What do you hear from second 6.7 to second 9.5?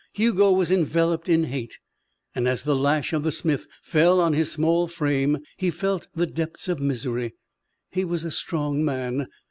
misery. He was a strong man.